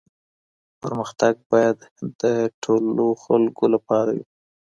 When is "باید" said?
1.51-1.77